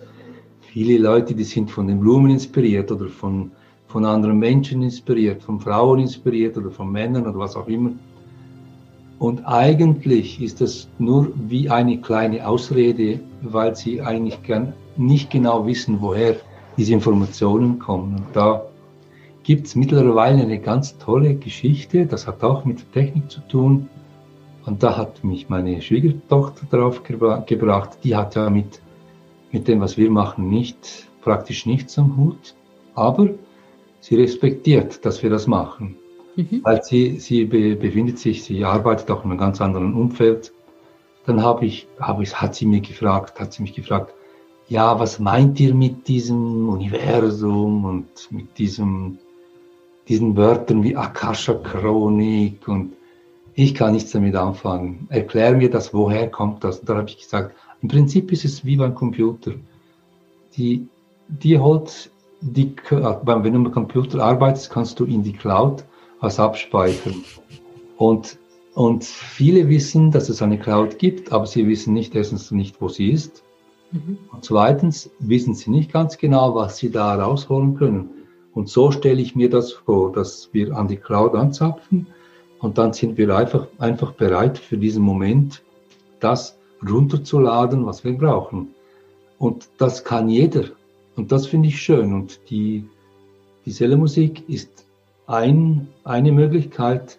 [0.60, 3.52] viele Leute, die sind von den Blumen inspiriert oder von,
[3.96, 7.92] von anderen Menschen inspiriert, von Frauen inspiriert oder von Männern oder was auch immer.
[9.18, 14.38] Und eigentlich ist das nur wie eine kleine Ausrede, weil sie eigentlich
[14.98, 16.36] nicht genau wissen, woher
[16.76, 18.16] diese Informationen kommen.
[18.16, 18.66] Und da
[19.44, 23.88] gibt es mittlerweile eine ganz tolle Geschichte, das hat auch mit Technik zu tun.
[24.66, 28.82] Und da hat mich meine Schwiegertochter drauf gebracht, die hat ja mit,
[29.52, 32.54] mit dem, was wir machen, nicht, praktisch nichts am Hut,
[32.94, 33.30] aber
[34.06, 35.96] sie respektiert, dass wir das machen.
[36.36, 36.60] Mhm.
[36.62, 40.52] Weil sie, sie be, befindet sich, sie arbeitet auch in einem ganz anderen Umfeld.
[41.24, 44.14] Dann habe ich, habe ich, hat sie mir gefragt, hat sie mich gefragt,
[44.68, 49.18] ja, was meint ihr mit diesem Universum und mit diesem,
[50.06, 52.92] diesen Wörtern wie Akasha Chronik und
[53.54, 55.08] ich kann nichts damit anfangen.
[55.10, 56.78] Erklär mir das, woher kommt das?
[56.78, 59.52] Und da habe ich gesagt, im Prinzip ist es wie beim Computer.
[60.56, 60.86] Die,
[61.26, 62.10] die holt,
[62.52, 65.84] die, wenn du mit Computer arbeitest, kannst du in die Cloud
[66.20, 67.24] was abspeichern.
[67.96, 68.38] Und,
[68.74, 72.88] und viele wissen, dass es eine Cloud gibt, aber sie wissen nicht erstens nicht, wo
[72.88, 73.42] sie ist.
[73.92, 74.18] Mhm.
[74.32, 78.10] Und zweitens wissen sie nicht ganz genau, was sie da rausholen können.
[78.54, 82.06] Und so stelle ich mir das vor, dass wir an die Cloud anzapfen
[82.58, 85.62] und dann sind wir einfach, einfach bereit für diesen Moment,
[86.20, 88.74] das runterzuladen, was wir brauchen.
[89.38, 90.64] Und das kann jeder.
[91.16, 92.12] Und das finde ich schön.
[92.12, 92.84] Und die,
[93.64, 94.86] die Seelenmusik ist
[95.26, 97.18] ein, eine Möglichkeit,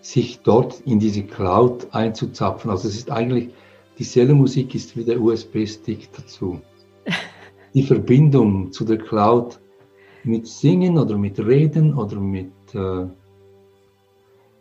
[0.00, 2.70] sich dort in diese Cloud einzuzapfen.
[2.70, 3.48] Also es ist eigentlich,
[3.98, 6.60] die Seelenmusik ist wie der USB-Stick dazu.
[7.74, 9.58] Die Verbindung zu der Cloud
[10.24, 13.06] mit Singen oder mit Reden oder mit äh,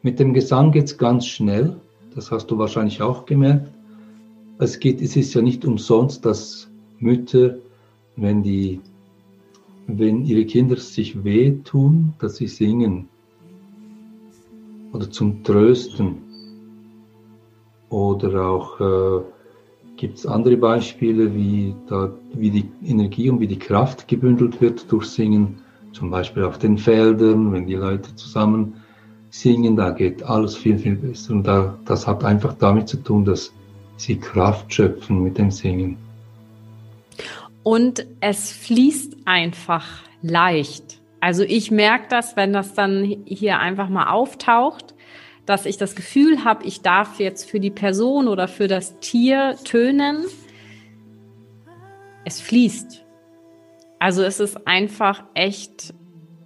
[0.08, 1.76] mit dem Gesang geht es ganz schnell,
[2.16, 3.70] das hast du wahrscheinlich auch gemerkt.
[4.58, 6.70] Es, geht, es ist ja nicht umsonst, dass
[7.00, 7.58] Mütter,
[8.18, 8.82] wenn, die,
[9.88, 13.08] wenn ihre Kinder sich wehtun, dass sie singen.
[14.92, 16.18] Oder zum Trösten.
[17.90, 19.24] Oder auch äh,
[19.96, 24.92] gibt es andere Beispiele, wie, da, wie die Energie und wie die Kraft gebündelt wird
[24.92, 25.60] durch Singen.
[25.94, 28.76] Zum Beispiel auf den Feldern, wenn die Leute zusammen
[29.30, 31.34] singen, da geht alles viel, viel besser.
[31.34, 33.54] Und da, das hat einfach damit zu tun, dass
[33.98, 35.98] sie Kraft schöpfen mit dem Singen.
[37.68, 39.86] Und es fließt einfach
[40.22, 41.02] leicht.
[41.20, 44.96] Also ich merke das, wenn das dann hier einfach mal auftaucht,
[45.46, 49.58] dass ich das Gefühl habe, ich darf jetzt für die Person oder für das Tier
[49.66, 50.24] tönen.
[52.24, 53.04] Es fließt.
[54.00, 55.94] Also es ist einfach echt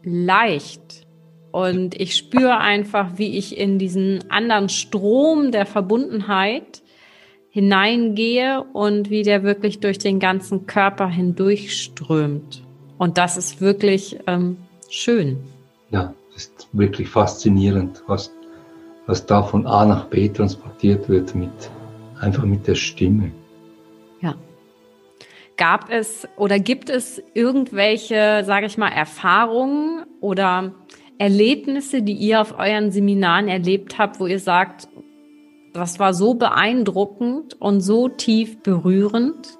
[0.01, 1.05] leicht.
[1.51, 6.80] Und ich spüre einfach, wie ich in diesen anderen Strom der Verbundenheit
[7.51, 12.63] hineingehe und wie der wirklich durch den ganzen Körper hindurchströmt.
[12.97, 14.57] Und das ist wirklich ähm,
[14.89, 15.37] schön.
[15.91, 18.31] Ja, das ist wirklich faszinierend, was,
[19.05, 21.51] was da von A nach B transportiert wird, mit,
[22.19, 23.31] einfach mit der Stimme.
[24.21, 24.35] Ja.
[25.57, 30.71] Gab es oder gibt es irgendwelche, sage ich mal, Erfahrungen oder
[31.17, 34.87] Erlebnisse, die ihr auf euren Seminaren erlebt habt, wo ihr sagt,
[35.73, 39.57] das war so beeindruckend und so tief berührend?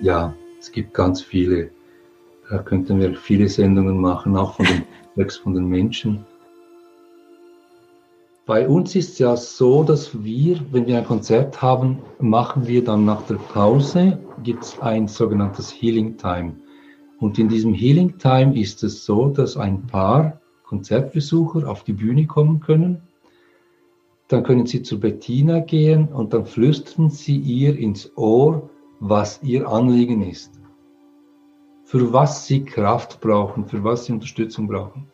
[0.00, 1.70] Ja, es gibt ganz viele.
[2.50, 6.24] Da könnten wir viele Sendungen machen, auch von den, von den Menschen.
[8.46, 12.84] Bei uns ist es ja so, dass wir, wenn wir ein Konzert haben, machen wir
[12.84, 16.56] dann nach der Pause, gibt es ein sogenanntes Healing Time.
[17.20, 22.26] Und in diesem Healing Time ist es so, dass ein paar Konzertbesucher auf die Bühne
[22.26, 23.00] kommen können.
[24.28, 29.68] Dann können sie zu Bettina gehen und dann flüstern sie ihr ins Ohr, was ihr
[29.68, 30.52] Anliegen ist.
[31.84, 35.06] Für was sie Kraft brauchen, für was sie Unterstützung brauchen.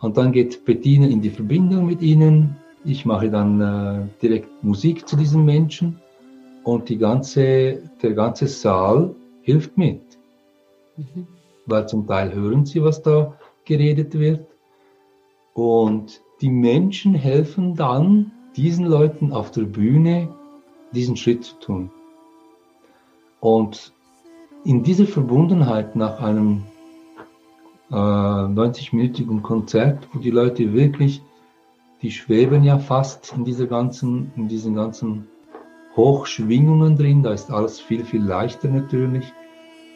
[0.00, 2.56] Und dann geht Bettina in die Verbindung mit ihnen.
[2.84, 5.98] Ich mache dann äh, direkt Musik zu diesen Menschen
[6.62, 10.02] und die ganze, der ganze Saal hilft mit.
[10.96, 11.26] Mhm.
[11.66, 14.46] Weil zum Teil hören sie, was da geredet wird.
[15.54, 20.28] Und die Menschen helfen dann diesen Leuten auf der Bühne,
[20.92, 21.90] diesen Schritt zu tun.
[23.40, 23.92] Und
[24.64, 26.64] in dieser Verbundenheit nach einem
[27.90, 31.22] äh, 90-minütigen Konzert, wo die Leute wirklich,
[32.02, 35.26] die schweben ja fast in dieser ganzen, in diesen ganzen
[35.96, 39.32] Hochschwingungen drin, da ist alles viel, viel leichter natürlich.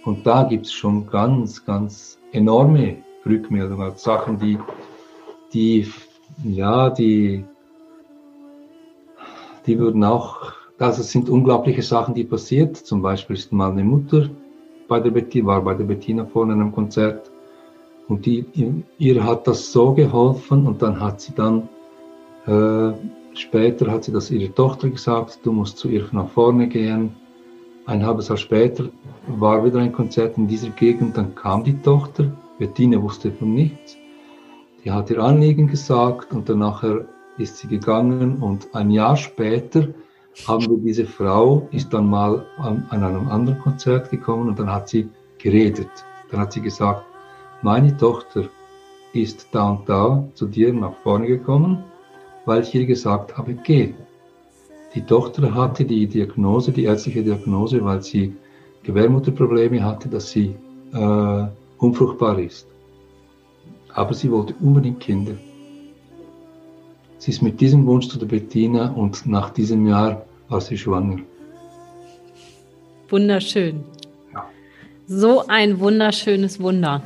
[0.05, 4.59] Und da gibt es schon ganz, ganz enorme Rückmeldungen, Sachen, die,
[5.53, 5.87] die,
[6.45, 7.45] ja, die,
[9.67, 12.77] die würden auch, also es sind unglaubliche Sachen, die passiert.
[12.77, 14.29] Zum Beispiel ist mal eine Mutter
[14.89, 17.31] bei der Bettina, war bei der Bettina vorne in einem Konzert
[18.09, 18.45] und die,
[18.99, 21.69] ihr hat das so geholfen und dann hat sie dann
[22.47, 22.93] äh,
[23.35, 27.15] Später hat sie das ihrer Tochter gesagt, du musst zu ihr nach vorne gehen.
[27.87, 28.91] Ein halbes Jahr später
[29.27, 33.97] war wieder ein Konzert in dieser Gegend, dann kam die Tochter, Bettine wusste von nichts.
[34.85, 37.07] Die hat ihr Anliegen gesagt und dann nachher
[37.39, 39.89] ist sie gegangen und ein Jahr später
[40.47, 44.73] haben wir diese Frau, ist dann mal an, an einem anderen Konzert gekommen und dann
[44.73, 45.91] hat sie geredet.
[46.31, 47.05] Dann hat sie gesagt,
[47.63, 48.45] meine Tochter
[49.13, 51.85] ist da und da zu dir nach vorne gekommen
[52.45, 53.95] weil ich ihr gesagt habe, geh.
[54.95, 58.37] Die Tochter hatte die Diagnose, die ärztliche Diagnose, weil sie
[58.83, 60.55] Gebärmutterprobleme hatte, dass sie
[60.93, 61.45] äh,
[61.79, 62.67] unfruchtbar ist.
[63.95, 65.35] Aber sie wollte unbedingt Kinder.
[67.19, 71.19] Sie ist mit diesem Wunsch zu der Bettina und nach diesem Jahr war sie schwanger.
[73.09, 73.85] Wunderschön.
[74.33, 74.49] Ja.
[75.07, 77.03] So ein wunderschönes Wunder.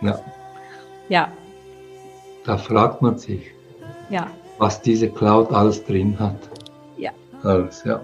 [0.00, 0.18] Ja.
[1.08, 1.32] Ja.
[2.44, 3.42] Da fragt man sich.
[4.08, 4.26] Ja
[4.60, 6.36] was diese Cloud alles drin hat.
[6.98, 7.10] Ja.
[7.42, 8.00] Alles, ja.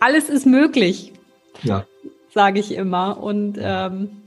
[0.00, 1.12] Alles ist möglich.
[1.62, 1.84] Ja.
[2.32, 3.22] Sage ich immer.
[3.22, 4.22] Und ähm,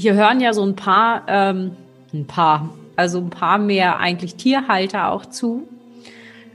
[0.00, 1.76] hier hören ja so ein paar, ähm,
[2.12, 5.68] ein paar, also ein paar mehr eigentlich Tierhalter auch zu.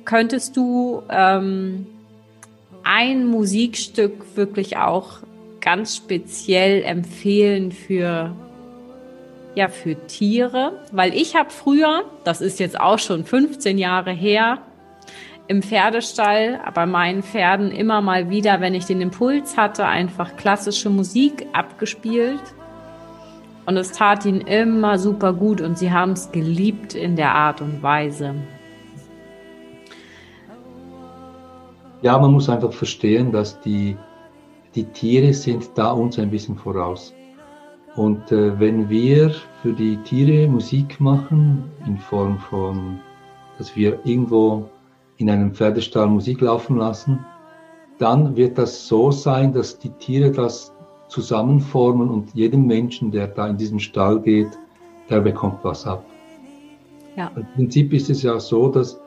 [0.03, 1.85] Könntest du ähm,
[2.83, 5.19] ein Musikstück wirklich auch
[5.61, 8.35] ganz speziell empfehlen für
[9.55, 14.59] ja für Tiere, weil ich habe früher, das ist jetzt auch schon 15 Jahre her,
[15.47, 20.89] im Pferdestall bei meinen Pferden immer mal wieder, wenn ich den Impuls hatte, einfach klassische
[20.89, 22.41] Musik abgespielt.
[23.65, 27.61] Und es tat ihnen immer super gut und sie haben es geliebt in der Art
[27.61, 28.35] und Weise.
[32.01, 33.97] Ja, man muss einfach verstehen, dass die,
[34.75, 37.13] die Tiere sind da uns ein bisschen voraus.
[37.95, 42.99] Und äh, wenn wir für die Tiere Musik machen, in Form von,
[43.57, 44.69] dass wir irgendwo
[45.17, 47.25] in einem Pferdestall Musik laufen lassen,
[47.97, 50.74] dann wird das so sein, dass die Tiere das
[51.15, 54.49] zusammenformen und jedem Menschen, der da in diesem Stall geht,
[55.09, 56.05] der bekommt was ab.
[57.15, 57.31] Ja.
[57.35, 58.99] Im Prinzip ist es ja so, dass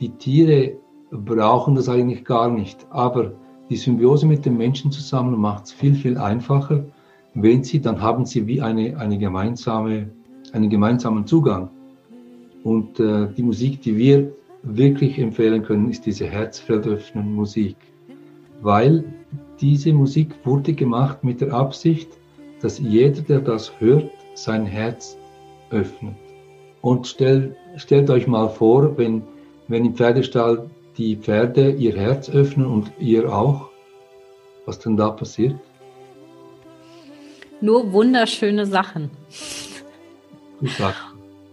[0.00, 0.76] die Tiere
[1.10, 3.32] brauchen das eigentlich gar nicht, aber
[3.68, 6.84] die Symbiose mit dem Menschen zusammen macht es viel, viel einfacher
[7.34, 10.10] wenn sie, dann haben sie wie eine, eine gemeinsame,
[10.52, 11.70] einen gemeinsamen Zugang.
[12.62, 17.76] Und äh, die Musik, die wir wirklich empfehlen können, ist diese Herzfeldöffnen Musik,
[18.60, 19.04] weil
[19.60, 22.08] diese Musik wurde gemacht mit der Absicht,
[22.60, 25.16] dass jeder, der das hört, sein Herz
[25.70, 26.14] öffnet.
[26.80, 29.22] Und stell, stellt euch mal vor, wenn,
[29.68, 33.68] wenn im Pferdestall die Pferde ihr Herz öffnen und ihr auch,
[34.66, 35.54] was dann da passiert?
[37.62, 39.10] nur wunderschöne Sachen.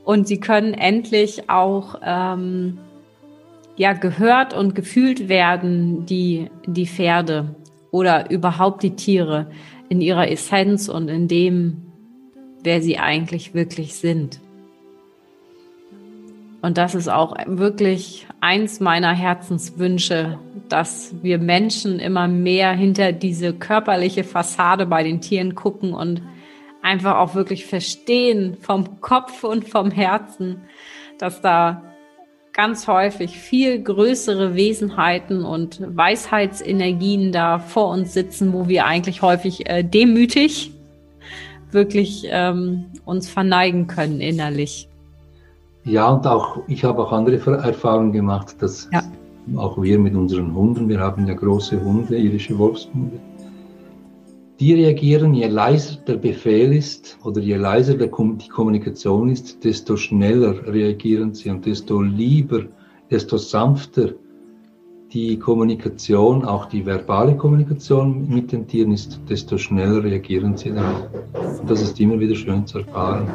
[0.04, 2.80] Und sie können endlich auch ähm,
[3.78, 7.56] ja gehört und gefühlt werden, die, die Pferde
[7.92, 9.52] oder überhaupt die Tiere
[9.90, 11.82] in ihrer Essenz und in dem,
[12.64, 14.40] wer sie eigentlich wirklich sind.
[16.62, 23.54] Und das ist auch wirklich eins meiner Herzenswünsche, dass wir Menschen immer mehr hinter diese
[23.54, 26.22] körperliche Fassade bei den Tieren gucken und
[26.82, 30.62] einfach auch wirklich verstehen vom Kopf und vom Herzen,
[31.18, 31.89] dass da
[32.60, 39.70] ganz häufig viel größere Wesenheiten und Weisheitsenergien da vor uns sitzen, wo wir eigentlich häufig
[39.70, 40.74] äh, demütig
[41.72, 44.90] wirklich ähm, uns verneigen können innerlich.
[45.86, 49.04] Ja, und auch ich habe auch andere Erfahrungen gemacht, dass ja.
[49.56, 53.22] auch wir mit unseren Hunden, wir haben ja große Hunde, irische Wolfshunde,
[54.60, 60.68] die reagieren, je leiser der Befehl ist oder je leiser die Kommunikation ist, desto schneller
[60.68, 62.66] reagieren sie und desto lieber,
[63.10, 64.14] desto sanfter
[65.14, 71.08] die Kommunikation, auch die verbale Kommunikation mit den Tieren ist, desto schneller reagieren sie darauf.
[71.62, 73.28] Und das ist immer wieder schön zu erfahren.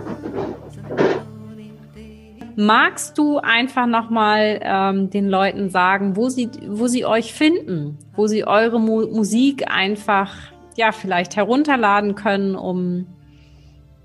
[2.56, 8.28] Magst du einfach nochmal ähm, den Leuten sagen, wo sie, wo sie euch finden, wo
[8.28, 13.06] sie eure Mu Musik einfach, ja, vielleicht herunterladen können, um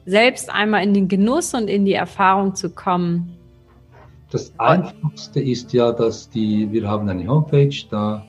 [0.05, 3.35] selbst einmal in den Genuss und in die Erfahrung zu kommen?
[4.31, 8.23] Das Einfachste ist ja, dass die, wir haben eine Homepage, da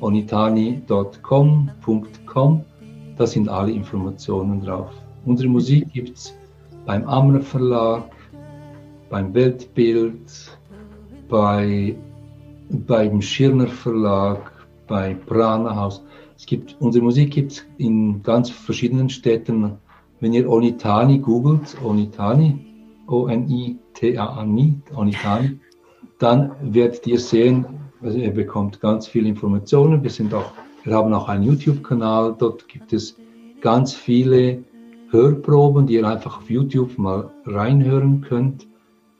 [0.00, 2.64] onitani.com.com,
[3.16, 4.90] da sind alle Informationen drauf.
[5.24, 6.34] Unsere Musik gibt es
[6.86, 8.10] beim Amner Verlag,
[9.10, 10.58] beim Weltbild,
[11.28, 11.94] bei,
[12.70, 14.50] beim Schirner Verlag,
[14.88, 16.02] bei Prana Haus.
[16.42, 19.78] Es gibt, unsere Musik gibt es in ganz verschiedenen Städten.
[20.18, 22.58] Wenn ihr Onitani googelt, Onitani,
[23.06, 25.60] O-N-I-T-A-N-I, Onitani,
[26.18, 27.64] dann werdet ihr sehen,
[28.00, 30.02] also ihr bekommt ganz viele Informationen.
[30.02, 30.50] Wir, sind auch,
[30.82, 33.16] wir haben auch einen YouTube-Kanal, dort gibt es
[33.60, 34.64] ganz viele
[35.10, 38.66] Hörproben, die ihr einfach auf YouTube mal reinhören könnt.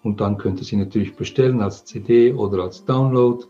[0.02, 3.44] Und dann könnt ihr sie natürlich bestellen als CD oder als Download.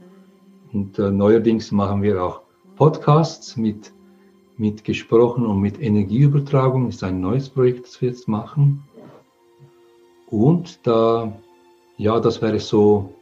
[0.74, 2.42] Und äh, neuerdings machen wir auch
[2.76, 3.92] Podcasts mit,
[4.56, 6.86] mit gesprochen und mit Energieübertragung.
[6.86, 8.82] Das ist ein neues Projekt, das wir jetzt machen.
[10.26, 11.32] Und da,
[11.98, 13.12] ja, das wäre so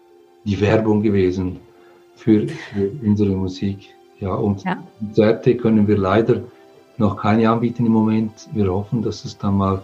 [0.44, 1.58] die Werbung gewesen
[2.14, 3.88] für, für unsere Musik.
[4.20, 4.82] Ja, und ja.
[4.98, 6.42] Konzerte können wir leider
[6.98, 8.48] noch keine anbieten im Moment.
[8.52, 9.82] Wir hoffen, dass es dann mal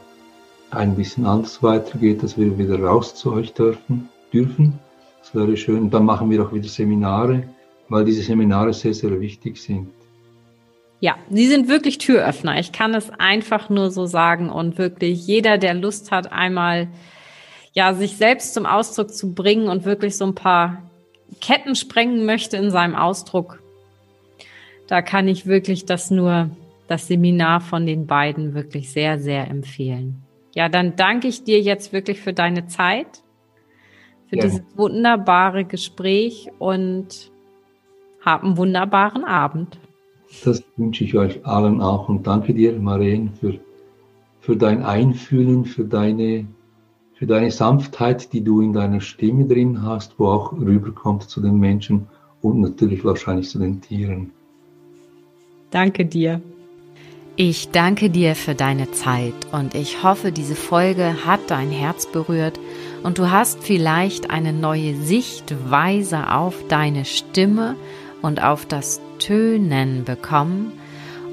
[0.71, 4.09] ein bisschen anders weitergeht, dass wir wieder raus zu euch dürfen.
[4.33, 4.79] dürfen.
[5.21, 5.91] Das wäre schön.
[5.91, 7.45] Dann machen wir auch wieder Seminare,
[7.89, 9.89] weil diese Seminare sehr, sehr wichtig sind.
[11.01, 12.59] Ja, sie sind wirklich Türöffner.
[12.59, 16.89] Ich kann es einfach nur so sagen und wirklich jeder, der Lust hat, einmal
[17.75, 20.83] ja, sich selbst zum Ausdruck zu bringen und wirklich so ein paar
[21.41, 23.63] Ketten sprengen möchte in seinem Ausdruck,
[24.87, 26.51] da kann ich wirklich das nur,
[26.89, 30.23] das Seminar von den beiden wirklich sehr, sehr empfehlen.
[30.55, 33.23] Ja, dann danke ich dir jetzt wirklich für deine Zeit,
[34.29, 34.43] für ja.
[34.43, 37.31] dieses wunderbare Gespräch und
[38.27, 39.79] hab einen wunderbaren Abend.
[40.45, 43.59] Das wünsche ich euch allen auch und danke dir, Maren, für,
[44.41, 46.47] für dein Einfühlen, für deine,
[47.15, 51.59] für deine Sanftheit, die du in deiner Stimme drin hast, wo auch rüberkommt zu den
[51.59, 52.09] Menschen
[52.43, 54.33] und natürlich wahrscheinlich zu den Tieren.
[55.71, 56.43] Danke dir.
[57.39, 62.59] Ich danke dir für deine Zeit und ich hoffe, diese Folge hat dein Herz berührt
[63.03, 67.77] und du hast vielleicht eine neue Sichtweise auf deine Stimme
[68.27, 70.73] und auf das Tönen bekommen.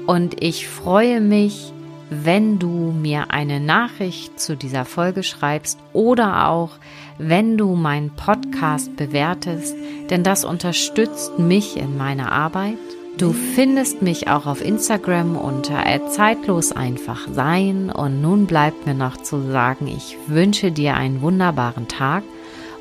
[0.06, 1.72] Und ich freue mich,
[2.10, 6.70] wenn du mir eine Nachricht zu dieser Folge schreibst oder auch
[7.18, 9.74] wenn du meinen Podcast bewertest,
[10.10, 12.78] denn das unterstützt mich in meiner Arbeit
[13.16, 19.16] Du findest mich auch auf Instagram unter zeitlos einfach sein und nun bleibt mir noch
[19.16, 22.24] zu sagen, ich wünsche dir einen wunderbaren Tag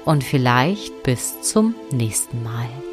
[0.05, 2.92] und vielleicht bis zum nächsten Mal.